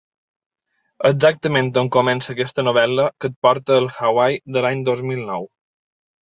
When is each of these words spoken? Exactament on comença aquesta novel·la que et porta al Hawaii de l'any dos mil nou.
Exactament 1.09 1.69
on 1.81 1.89
comença 1.95 2.31
aquesta 2.35 2.65
novel·la 2.69 3.05
que 3.19 3.31
et 3.33 3.37
porta 3.49 3.77
al 3.83 3.91
Hawaii 3.99 4.41
de 4.57 4.65
l'any 4.67 4.83
dos 4.91 5.05
mil 5.13 5.23
nou. 5.31 5.47